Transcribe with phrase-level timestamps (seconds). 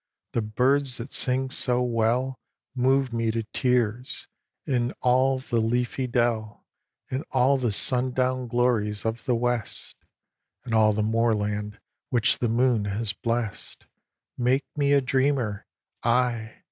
[0.31, 2.35] the birds that sing so well
[2.75, 4.27] Move me to tears;
[4.65, 6.65] and all the leafy dell,
[7.11, 9.95] And all the sun down glories of the West,
[10.63, 11.79] And all the moorland
[12.09, 13.85] which the moon has blest,
[14.39, 15.67] Make me a dreamer,
[16.01, 16.59] aye!